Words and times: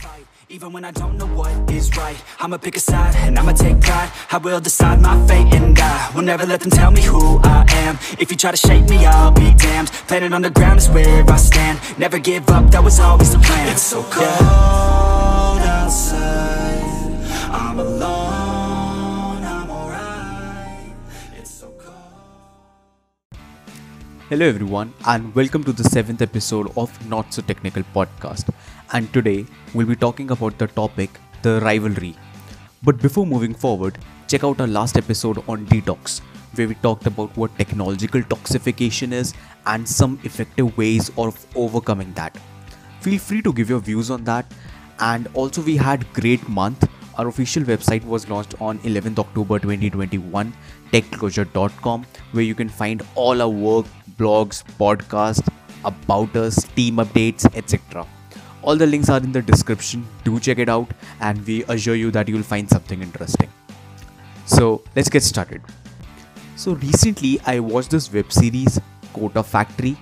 fight, 0.00 0.26
even 0.48 0.72
when 0.72 0.84
I 0.84 0.90
don't 0.90 1.16
know 1.16 1.26
what 1.26 1.52
is 1.70 1.96
right. 1.96 2.16
I'ma 2.38 2.56
pick 2.56 2.76
a 2.76 2.80
side 2.80 3.14
and 3.16 3.38
I'ma 3.38 3.52
take 3.52 3.80
pride. 3.80 4.10
I 4.30 4.38
will 4.38 4.60
decide 4.60 5.00
my 5.00 5.14
fate 5.26 5.52
and 5.54 5.78
I 5.78 6.10
will 6.14 6.22
never 6.22 6.46
let 6.46 6.60
them 6.60 6.70
tell 6.70 6.90
me 6.90 7.02
who 7.02 7.38
I 7.42 7.64
am. 7.84 7.98
If 8.18 8.30
you 8.30 8.36
try 8.36 8.50
to 8.50 8.56
shape 8.56 8.88
me, 8.88 9.04
I'll 9.04 9.32
be 9.32 9.52
damned. 9.54 9.88
Planet 10.08 10.32
on 10.32 10.42
the 10.42 10.50
ground 10.50 10.78
is 10.78 10.88
where 10.88 11.24
I 11.30 11.36
stand. 11.36 11.78
Never 11.98 12.18
give 12.18 12.48
up, 12.48 12.70
that 12.70 12.82
was 12.82 12.98
always 12.98 13.32
the 13.32 13.38
plan. 13.38 13.68
It's 13.68 13.82
so 13.82 14.02
cold 14.04 15.09
Hello, 24.30 24.46
everyone, 24.46 24.94
and 25.06 25.34
welcome 25.34 25.64
to 25.64 25.72
the 25.72 25.82
seventh 25.82 26.22
episode 26.22 26.70
of 26.76 26.90
Not 27.08 27.34
So 27.34 27.42
Technical 27.42 27.82
podcast. 27.92 28.54
And 28.92 29.12
today 29.12 29.44
we'll 29.74 29.88
be 29.88 29.96
talking 29.96 30.30
about 30.30 30.56
the 30.56 30.68
topic 30.68 31.10
the 31.42 31.60
rivalry. 31.62 32.14
But 32.84 32.98
before 32.98 33.26
moving 33.26 33.54
forward, 33.54 33.98
check 34.28 34.44
out 34.44 34.60
our 34.60 34.68
last 34.68 34.96
episode 34.96 35.42
on 35.48 35.66
detox, 35.66 36.20
where 36.54 36.68
we 36.68 36.76
talked 36.76 37.08
about 37.08 37.36
what 37.36 37.58
technological 37.58 38.20
toxification 38.20 39.10
is 39.10 39.34
and 39.66 39.88
some 39.88 40.20
effective 40.22 40.78
ways 40.78 41.10
of 41.18 41.44
overcoming 41.56 42.12
that. 42.12 42.38
Feel 43.00 43.18
free 43.18 43.42
to 43.42 43.52
give 43.52 43.68
your 43.68 43.80
views 43.80 44.12
on 44.12 44.22
that. 44.22 44.46
And 45.00 45.26
also, 45.34 45.60
we 45.60 45.76
had 45.76 46.06
great 46.12 46.48
month. 46.48 46.88
Our 47.18 47.26
official 47.26 47.64
website 47.64 48.04
was 48.04 48.30
launched 48.30 48.54
on 48.60 48.78
11th 48.78 49.18
October 49.18 49.58
2021, 49.58 50.54
techclosure.com, 50.92 52.06
where 52.30 52.44
you 52.44 52.54
can 52.54 52.68
find 52.68 53.02
all 53.16 53.42
our 53.42 53.48
work, 53.48 53.86
blogs, 54.20 54.62
podcasts, 54.78 55.48
about 55.84 56.36
us, 56.36 56.64
team 56.78 56.96
updates, 56.96 57.46
etc. 57.56 58.06
All 58.62 58.76
the 58.76 58.86
links 58.86 59.08
are 59.08 59.18
in 59.18 59.32
the 59.32 59.42
description. 59.42 60.06
Do 60.24 60.38
check 60.38 60.58
it 60.58 60.68
out, 60.68 60.90
and 61.20 61.46
we 61.46 61.64
assure 61.64 61.94
you 61.94 62.10
that 62.10 62.28
you'll 62.28 62.50
find 62.54 62.68
something 62.68 63.02
interesting. 63.02 63.48
So, 64.44 64.82
let's 64.96 65.08
get 65.08 65.22
started. 65.22 65.62
So, 66.56 66.72
recently 66.72 67.40
I 67.46 67.60
watched 67.60 67.90
this 67.90 68.12
web 68.12 68.30
series, 68.30 68.78
Kota 69.14 69.42
Factory, 69.42 69.96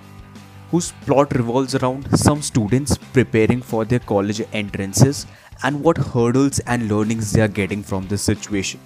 whose 0.71 0.91
plot 1.05 1.35
revolves 1.35 1.75
around 1.75 2.07
some 2.19 2.41
students 2.41 2.97
preparing 3.13 3.61
for 3.61 3.85
their 3.85 3.99
college 3.99 4.41
entrances 4.53 5.25
and 5.63 5.83
what 5.83 5.97
hurdles 5.97 6.59
and 6.59 6.89
learnings 6.91 7.31
they 7.31 7.41
are 7.41 7.53
getting 7.61 7.81
from 7.81 8.07
this 8.07 8.21
situation. 8.21 8.79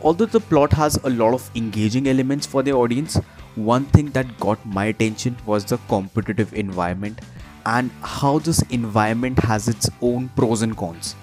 Although 0.00 0.26
the 0.26 0.40
plot 0.40 0.72
has 0.72 0.96
a 1.04 1.10
lot 1.10 1.34
of 1.34 1.50
engaging 1.54 2.08
elements 2.08 2.46
for 2.46 2.62
the 2.62 2.72
audience, 2.72 3.18
one 3.54 3.84
thing 3.86 4.10
that 4.10 4.38
got 4.38 4.64
my 4.64 4.86
attention 4.86 5.36
was 5.46 5.64
the 5.64 5.78
competitive 5.88 6.54
environment 6.54 7.20
and 7.66 7.90
how 8.02 8.38
this 8.38 8.62
environment 8.70 9.38
has 9.38 9.68
its 9.68 9.88
own 10.00 10.28
pros 10.30 10.62
and 10.62 10.76
cons. 10.76 11.14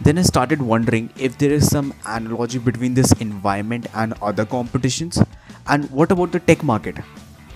Then 0.00 0.18
I 0.18 0.22
started 0.22 0.60
wondering 0.60 1.10
if 1.16 1.38
there 1.38 1.52
is 1.52 1.68
some 1.68 1.94
analogy 2.04 2.58
between 2.58 2.94
this 2.94 3.12
environment 3.12 3.86
and 3.94 4.14
other 4.20 4.44
competitions, 4.44 5.22
and 5.68 5.88
what 5.90 6.10
about 6.10 6.32
the 6.32 6.40
tech 6.40 6.64
market? 6.64 6.96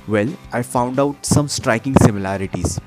Well, 0.06 0.28
I 0.52 0.62
found 0.62 1.00
out 1.00 1.26
some 1.26 1.48
striking 1.48 1.96
similarities. 1.96 2.80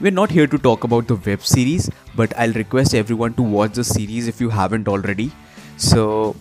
We're 0.00 0.10
not 0.10 0.32
here 0.32 0.48
to 0.48 0.58
talk 0.58 0.82
about 0.82 1.06
the 1.06 1.14
web 1.14 1.42
series, 1.42 1.88
but 2.16 2.36
I'll 2.36 2.52
request 2.52 2.92
everyone 2.92 3.34
to 3.34 3.42
watch 3.42 3.74
the 3.74 3.84
series 3.84 4.26
if 4.26 4.40
you 4.40 4.50
haven't 4.50 4.88
already. 4.88 5.30
So, 5.76 6.34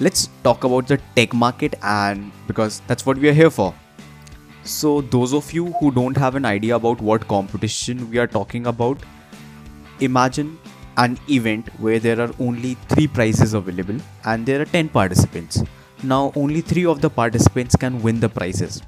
let's 0.00 0.30
talk 0.42 0.64
about 0.64 0.88
the 0.88 0.98
tech 1.14 1.34
market 1.34 1.74
and 1.82 2.32
because 2.46 2.80
that's 2.86 3.04
what 3.04 3.18
we 3.18 3.28
are 3.28 3.34
here 3.34 3.50
for. 3.50 3.74
So, 4.64 5.02
those 5.02 5.34
of 5.34 5.52
you 5.52 5.72
who 5.72 5.90
don't 5.90 6.16
have 6.16 6.36
an 6.36 6.44
idea 6.44 6.76
about 6.76 7.00
what 7.00 7.26
competition 7.28 8.10
we 8.10 8.18
are 8.18 8.26
talking 8.26 8.66
about, 8.66 8.98
imagine 10.00 10.58
an 10.96 11.18
event 11.28 11.68
where 11.80 11.98
there 11.98 12.20
are 12.20 12.30
only 12.38 12.74
3 12.88 13.06
prizes 13.08 13.52
available 13.54 13.96
and 14.24 14.46
there 14.46 14.60
are 14.62 14.64
10 14.66 14.88
participants. 14.88 15.62
Now, 16.02 16.32
only 16.34 16.62
3 16.62 16.86
of 16.86 17.00
the 17.02 17.10
participants 17.10 17.76
can 17.76 18.00
win 18.02 18.20
the 18.20 18.28
prizes. 18.28 18.82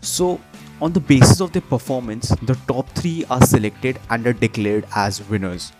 So, 0.00 0.40
on 0.80 0.92
the 0.92 1.00
basis 1.00 1.40
of 1.40 1.52
their 1.52 1.62
performance, 1.62 2.28
the 2.42 2.58
top 2.68 2.88
3 2.90 3.24
are 3.30 3.44
selected 3.44 3.98
and 4.10 4.26
are 4.26 4.32
declared 4.32 4.86
as 4.94 5.22
winners. 5.28 5.72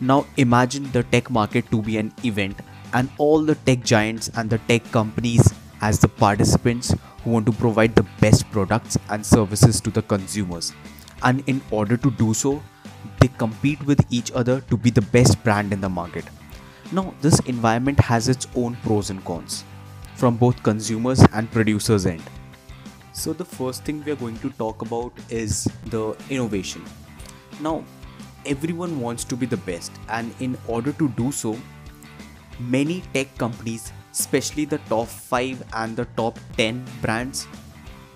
Now, 0.00 0.26
imagine 0.36 0.90
the 0.92 1.02
tech 1.04 1.30
market 1.30 1.70
to 1.70 1.82
be 1.82 1.98
an 1.98 2.12
event 2.24 2.60
and 2.92 3.10
all 3.18 3.40
the 3.40 3.54
tech 3.54 3.82
giants 3.84 4.30
and 4.36 4.50
the 4.50 4.58
tech 4.58 4.90
companies 4.90 5.52
as 5.80 5.98
the 5.98 6.08
participants 6.08 6.94
who 7.22 7.30
want 7.30 7.46
to 7.46 7.52
provide 7.52 7.94
the 7.94 8.06
best 8.20 8.50
products 8.50 8.98
and 9.10 9.24
services 9.24 9.80
to 9.80 9.90
the 9.90 10.02
consumers. 10.02 10.72
And 11.22 11.42
in 11.46 11.60
order 11.70 11.96
to 11.96 12.10
do 12.12 12.34
so, 12.34 12.62
they 13.20 13.28
compete 13.28 13.84
with 13.84 14.04
each 14.10 14.32
other 14.32 14.60
to 14.62 14.76
be 14.76 14.90
the 14.90 15.02
best 15.02 15.42
brand 15.44 15.72
in 15.72 15.80
the 15.80 15.88
market. 15.88 16.24
Now, 16.90 17.14
this 17.20 17.38
environment 17.40 18.00
has 18.00 18.28
its 18.28 18.46
own 18.56 18.76
pros 18.76 19.10
and 19.10 19.24
cons 19.24 19.64
from 20.14 20.36
both 20.36 20.62
consumers 20.62 21.22
and 21.32 21.50
producers' 21.50 22.06
end. 22.06 22.22
So, 23.12 23.32
the 23.32 23.44
first 23.44 23.84
thing 23.84 24.02
we 24.04 24.12
are 24.12 24.16
going 24.16 24.38
to 24.38 24.50
talk 24.50 24.82
about 24.82 25.12
is 25.28 25.68
the 25.86 26.16
innovation. 26.30 26.84
Now, 27.60 27.84
everyone 28.46 29.00
wants 29.00 29.24
to 29.24 29.36
be 29.36 29.46
the 29.46 29.56
best, 29.56 29.92
and 30.08 30.34
in 30.40 30.56
order 30.66 30.92
to 30.92 31.08
do 31.10 31.30
so, 31.32 31.58
many 32.58 33.02
tech 33.12 33.36
companies, 33.38 33.92
especially 34.12 34.64
the 34.64 34.78
top 34.88 35.06
5 35.06 35.62
and 35.74 35.96
the 35.96 36.04
top 36.16 36.38
10 36.56 36.84
brands, 37.00 37.46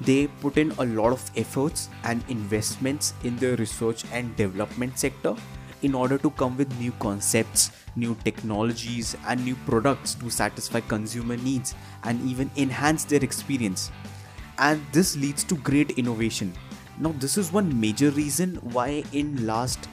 they 0.01 0.27
put 0.27 0.57
in 0.57 0.73
a 0.79 0.85
lot 0.85 1.13
of 1.13 1.31
efforts 1.37 1.89
and 2.05 2.25
investments 2.29 3.15
in 3.25 3.37
the 3.37 3.57
research 3.57 4.05
and 4.13 4.35
development 4.37 4.99
sector 4.99 5.37
in 5.83 5.95
order 5.95 6.19
to 6.19 6.31
come 6.31 6.57
with 6.57 6.79
new 6.79 6.93
concepts, 6.93 7.73
new 7.97 8.17
technologies, 8.25 9.17
and 9.27 9.45
new 9.45 9.55
products 9.67 10.15
to 10.15 10.31
satisfy 10.31 10.81
consumer 10.81 11.37
needs 11.37 11.75
and 12.05 12.21
even 12.29 12.51
enhance 12.57 13.05
their 13.05 13.23
experience. 13.23 13.91
And 14.59 14.85
this 14.93 15.17
leads 15.17 15.45
to 15.45 15.57
great 15.57 15.93
innovation. 15.93 16.53
Now, 16.99 17.13
this 17.19 17.37
is 17.37 17.53
one 17.53 17.81
major 17.81 18.11
reason 18.11 18.57
why 18.57 19.03
in 19.13 19.47
last 19.47 19.89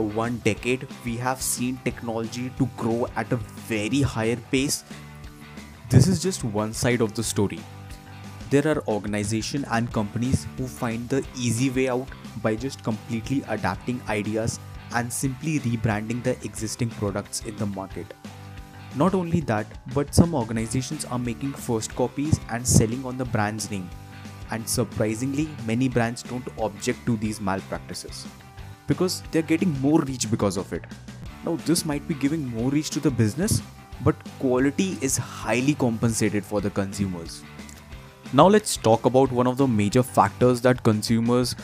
one 0.00 0.38
decade 0.38 0.86
we 1.04 1.16
have 1.16 1.40
seen 1.40 1.78
technology 1.84 2.50
to 2.58 2.66
grow 2.76 3.06
at 3.16 3.32
a 3.32 3.36
very 3.36 4.02
higher 4.02 4.36
pace. 4.50 4.84
This 5.90 6.08
is 6.08 6.22
just 6.22 6.44
one 6.44 6.72
side 6.72 7.00
of 7.00 7.14
the 7.14 7.22
story 7.22 7.60
there 8.54 8.68
are 8.68 8.82
organizations 8.86 9.66
and 9.70 9.92
companies 9.92 10.46
who 10.56 10.66
find 10.66 11.08
the 11.08 11.24
easy 11.36 11.70
way 11.70 11.88
out 11.88 12.06
by 12.42 12.54
just 12.54 12.84
completely 12.84 13.42
adapting 13.48 14.00
ideas 14.08 14.60
and 14.94 15.12
simply 15.12 15.58
rebranding 15.60 16.22
the 16.22 16.32
existing 16.44 16.90
products 16.90 17.40
in 17.44 17.56
the 17.56 17.66
market. 17.66 18.14
Not 18.94 19.14
only 19.14 19.40
that, 19.40 19.66
but 19.92 20.14
some 20.14 20.36
organizations 20.36 21.04
are 21.06 21.18
making 21.18 21.52
first 21.54 21.96
copies 21.96 22.38
and 22.50 22.64
selling 22.64 23.04
on 23.04 23.18
the 23.18 23.24
brand's 23.24 23.70
name. 23.72 23.90
And 24.52 24.68
surprisingly, 24.68 25.48
many 25.66 25.88
brands 25.88 26.22
don't 26.22 26.46
object 26.58 27.04
to 27.06 27.16
these 27.16 27.40
malpractices 27.40 28.26
because 28.86 29.22
they're 29.30 29.42
getting 29.42 29.80
more 29.80 30.00
reach 30.00 30.30
because 30.30 30.56
of 30.56 30.72
it. 30.72 30.84
Now, 31.44 31.56
this 31.66 31.84
might 31.84 32.06
be 32.08 32.14
giving 32.14 32.46
more 32.46 32.70
reach 32.70 32.90
to 32.90 33.00
the 33.00 33.10
business, 33.10 33.62
but 34.02 34.16
quality 34.38 34.98
is 35.00 35.16
highly 35.16 35.74
compensated 35.74 36.44
for 36.44 36.60
the 36.60 36.70
consumers. 36.70 37.42
Now 38.32 38.48
let's 38.48 38.76
talk 38.76 39.06
about 39.06 39.30
one 39.30 39.46
of 39.46 39.58
the 39.58 39.68
major 39.68 40.02
factors 40.02 40.60
that 40.62 40.82
consumers 40.82 41.54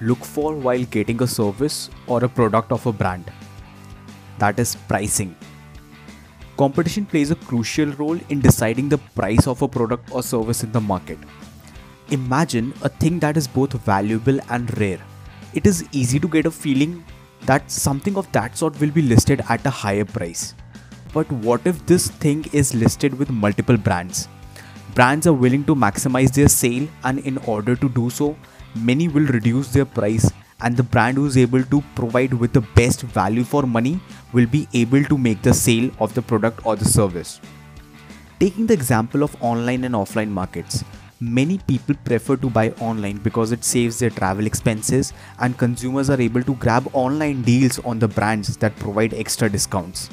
look 0.00 0.24
for 0.24 0.54
while 0.54 0.82
getting 0.84 1.22
a 1.22 1.26
service 1.26 1.90
or 2.06 2.24
a 2.24 2.28
product 2.28 2.72
of 2.72 2.86
a 2.86 2.92
brand. 2.92 3.30
That 4.38 4.58
is 4.58 4.76
pricing. 4.88 5.36
Competition 6.56 7.04
plays 7.04 7.30
a 7.30 7.34
crucial 7.34 7.92
role 7.92 8.18
in 8.30 8.40
deciding 8.40 8.88
the 8.88 8.98
price 8.98 9.46
of 9.46 9.60
a 9.60 9.68
product 9.68 10.10
or 10.10 10.22
service 10.22 10.64
in 10.64 10.72
the 10.72 10.80
market. 10.80 11.18
Imagine 12.10 12.72
a 12.82 12.88
thing 12.88 13.18
that 13.18 13.36
is 13.36 13.46
both 13.46 13.72
valuable 13.72 14.38
and 14.48 14.78
rare. 14.78 15.00
It 15.56 15.66
is 15.66 15.84
easy 15.90 16.20
to 16.20 16.28
get 16.28 16.46
a 16.46 16.50
feeling 16.50 17.02
that 17.46 17.70
something 17.70 18.16
of 18.16 18.30
that 18.32 18.56
sort 18.56 18.78
will 18.78 18.90
be 18.90 19.02
listed 19.02 19.42
at 19.48 19.66
a 19.66 19.70
higher 19.70 20.04
price. 20.04 20.54
But 21.12 21.30
what 21.32 21.62
if 21.64 21.84
this 21.86 22.08
thing 22.08 22.44
is 22.52 22.74
listed 22.74 23.18
with 23.18 23.30
multiple 23.30 23.76
brands? 23.76 24.28
brands 24.96 25.26
are 25.26 25.38
willing 25.44 25.64
to 25.68 25.74
maximize 25.80 26.32
their 26.34 26.48
sale 26.48 26.88
and 27.04 27.18
in 27.30 27.38
order 27.54 27.76
to 27.76 27.88
do 27.96 28.08
so 28.18 28.28
many 28.90 29.08
will 29.08 29.26
reduce 29.36 29.68
their 29.72 29.88
price 29.96 30.30
and 30.62 30.74
the 30.74 30.86
brand 30.94 31.18
who 31.18 31.26
is 31.30 31.36
able 31.36 31.64
to 31.72 31.82
provide 31.94 32.32
with 32.42 32.54
the 32.54 32.62
best 32.78 33.02
value 33.16 33.44
for 33.44 33.62
money 33.64 34.00
will 34.32 34.46
be 34.54 34.66
able 34.82 35.04
to 35.04 35.18
make 35.18 35.42
the 35.42 35.52
sale 35.52 35.90
of 35.98 36.14
the 36.14 36.22
product 36.30 36.64
or 36.64 36.76
the 36.76 36.90
service 36.92 37.40
taking 38.40 38.66
the 38.70 38.78
example 38.80 39.22
of 39.22 39.36
online 39.52 39.84
and 39.84 40.00
offline 40.00 40.32
markets 40.40 40.82
many 41.20 41.58
people 41.58 41.94
prefer 42.04 42.36
to 42.36 42.50
buy 42.50 42.70
online 42.80 43.16
because 43.18 43.52
it 43.52 43.64
saves 43.64 43.98
their 43.98 44.10
travel 44.10 44.46
expenses 44.46 45.12
and 45.40 45.56
consumers 45.56 46.10
are 46.10 46.20
able 46.20 46.42
to 46.42 46.54
grab 46.56 46.88
online 46.92 47.42
deals 47.42 47.78
on 47.80 47.98
the 47.98 48.08
brands 48.08 48.56
that 48.58 48.76
provide 48.76 49.14
extra 49.14 49.48
discounts 49.48 50.10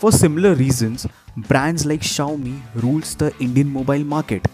for 0.00 0.10
similar 0.10 0.54
reasons, 0.54 1.06
brands 1.36 1.84
like 1.84 2.00
Xiaomi 2.00 2.58
rules 2.82 3.14
the 3.14 3.34
Indian 3.38 3.68
mobile 3.68 4.02
market. 4.02 4.48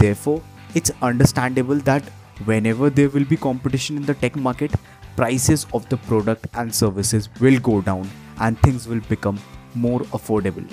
Therefore, 0.00 0.42
it's 0.74 0.90
understandable 1.00 1.76
that 1.90 2.02
whenever 2.44 2.90
there 2.90 3.08
will 3.08 3.24
be 3.24 3.36
competition 3.36 3.96
in 3.96 4.02
the 4.04 4.14
tech 4.14 4.34
market, 4.34 4.74
prices 5.14 5.64
of 5.72 5.88
the 5.88 5.96
product 6.08 6.48
and 6.54 6.74
services 6.74 7.28
will 7.40 7.60
go 7.60 7.80
down 7.80 8.10
and 8.40 8.58
things 8.58 8.88
will 8.88 9.00
become 9.08 9.38
more 9.76 10.00
affordable. 10.18 10.68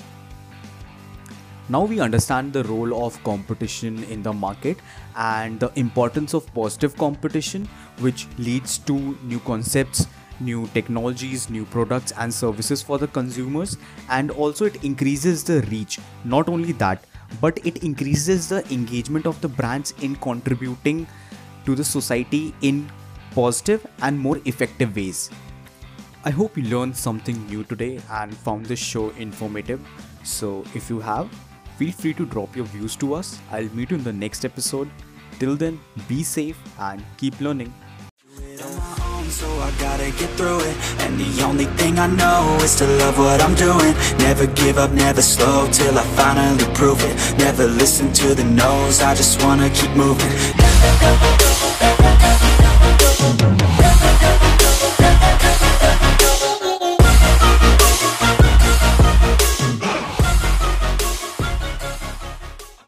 Now 1.67 1.83
we 1.83 1.99
understand 1.99 2.53
the 2.53 2.63
role 2.65 3.03
of 3.03 3.21
competition 3.23 4.03
in 4.03 4.21
the 4.21 4.31
market 4.31 4.77
and 5.15 5.59
the 5.59 5.71
importance 5.79 6.35
of 6.35 6.53
positive 6.53 6.95
competition, 6.95 7.67
which 8.01 8.27
leads 8.37 8.77
to 8.79 9.17
new 9.23 9.39
concepts, 9.39 10.05
new 10.39 10.67
technologies, 10.75 11.49
new 11.49 11.65
products, 11.65 12.13
and 12.19 12.31
services 12.31 12.83
for 12.83 12.99
the 12.99 13.07
consumers. 13.07 13.77
And 14.09 14.29
also, 14.29 14.65
it 14.65 14.83
increases 14.83 15.43
the 15.43 15.61
reach. 15.71 15.97
Not 16.23 16.49
only 16.49 16.71
that, 16.73 17.03
but 17.41 17.57
it 17.65 17.83
increases 17.83 18.47
the 18.47 18.63
engagement 18.71 19.25
of 19.25 19.41
the 19.41 19.47
brands 19.47 19.95
in 20.03 20.15
contributing 20.17 21.07
to 21.65 21.73
the 21.73 21.83
society 21.83 22.53
in 22.61 22.87
positive 23.31 23.87
and 24.03 24.19
more 24.19 24.39
effective 24.45 24.95
ways. 24.95 25.31
I 26.23 26.29
hope 26.29 26.57
you 26.57 26.63
learned 26.63 26.95
something 26.95 27.43
new 27.47 27.63
today 27.63 27.99
and 28.11 28.37
found 28.37 28.67
this 28.67 28.79
show 28.79 29.09
informative. 29.11 29.79
So, 30.23 30.63
if 30.75 30.91
you 30.91 30.99
have, 30.99 31.27
feel 31.77 31.91
free 31.91 32.13
to 32.13 32.25
drop 32.25 32.55
your 32.55 32.65
views 32.65 32.95
to 32.97 33.13
us. 33.13 33.39
I'll 33.51 33.69
meet 33.73 33.91
you 33.91 33.97
in 33.97 34.03
the 34.03 34.13
next 34.13 34.45
episode. 34.45 34.89
Till 35.39 35.55
then, 35.55 35.79
be 36.07 36.23
safe 36.23 36.57
and 36.79 37.03
keep 37.17 37.39
learning. 37.41 37.73
So 39.29 39.49
I 39.59 39.71
gotta 39.79 40.11
get 40.11 40.29
through 40.37 40.59
it 40.61 40.77
And 41.01 41.19
the 41.19 41.43
only 41.43 41.65
thing 41.65 41.99
I 41.99 42.07
know 42.07 42.57
is 42.61 42.75
to 42.77 42.87
love 42.87 43.17
what 43.17 43.41
I'm 43.41 43.53
doing 43.55 43.93
Never 44.19 44.45
give 44.45 44.77
up, 44.77 44.91
never 44.91 45.21
slow 45.21 45.67
Till 45.71 45.97
I 45.97 46.03
finally 46.15 46.63
prove 46.73 47.03
it 47.03 47.37
Never 47.37 47.67
listen 47.67 48.13
to 48.13 48.33
the 48.33 48.45
no's 48.45 49.01
I 49.01 49.13
just 49.13 49.43
wanna 49.43 49.69
keep 49.71 49.91
moving 49.91 50.31